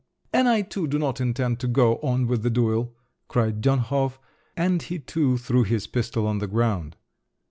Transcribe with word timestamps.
"And 0.33 0.49
I 0.49 0.63
too 0.63 0.87
do 0.87 0.97
not 0.97 1.21
intend 1.21 1.59
to 1.59 1.67
go 1.67 1.97
on 1.97 2.25
with 2.25 2.41
the 2.41 2.49
duel," 2.49 2.95
cried 3.27 3.61
Dönhof, 3.61 4.17
and 4.57 4.81
he 4.81 4.97
too 4.97 5.37
threw 5.37 5.61
his 5.61 5.85
pistol 5.85 6.25
on 6.25 6.39
the 6.39 6.47
ground. 6.47 6.95